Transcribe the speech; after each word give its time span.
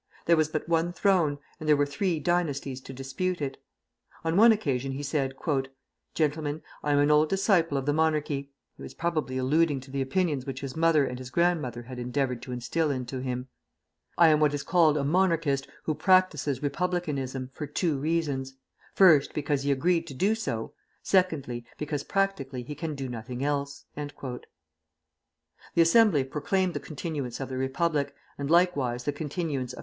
There 0.25 0.35
was 0.35 0.47
but 0.47 0.67
one 0.67 0.93
throne, 0.93 1.37
and 1.59 1.69
there 1.69 1.77
were 1.77 1.85
three 1.85 2.19
dynasties 2.19 2.81
to 2.81 2.91
dispute 2.91 3.39
it. 3.39 3.59
On 4.23 4.35
one 4.35 4.51
occasion 4.51 4.93
he 4.93 5.03
said: 5.03 5.35
"Gentlemen, 6.15 6.63
I 6.83 6.91
am 6.93 6.97
an 6.97 7.11
old 7.11 7.29
disciple 7.29 7.77
of 7.77 7.85
the 7.85 7.93
monarchy 7.93 8.49
[he 8.75 8.81
was 8.81 8.95
probably 8.95 9.37
alluding 9.37 9.79
to 9.81 9.91
the 9.91 10.01
opinions 10.01 10.47
which 10.47 10.61
his 10.61 10.75
mother 10.75 11.05
and 11.05 11.19
his 11.19 11.29
grandmother 11.29 11.83
had 11.83 11.99
endeavored 11.99 12.41
to 12.41 12.51
instil 12.51 12.89
into 12.89 13.19
him]. 13.19 13.47
I 14.17 14.29
am 14.29 14.39
what 14.39 14.55
is 14.55 14.63
called 14.63 14.97
a 14.97 15.03
Monarchist 15.03 15.67
who 15.83 15.93
practises 15.93 16.63
Republicanism 16.63 17.51
for 17.53 17.67
two 17.67 17.99
reasons, 17.99 18.55
first, 18.95 19.35
because 19.35 19.61
he 19.61 19.71
agreed 19.71 20.07
to 20.07 20.15
do 20.15 20.33
so, 20.33 20.73
secondly, 21.03 21.63
because 21.77 22.03
practically 22.03 22.63
he 22.63 22.73
can 22.73 22.95
do 22.95 23.07
nothing 23.07 23.43
else." 23.43 23.85
The 23.95 24.11
Assembly 25.77 26.23
proclaimed 26.23 26.73
the 26.73 26.79
continuance 26.79 27.39
of 27.39 27.49
the 27.49 27.57
Republic, 27.59 28.15
and 28.39 28.49
likewise 28.49 29.03
the 29.03 29.13
continuance 29.13 29.73
of 29.73 29.79
M. 29.79 29.79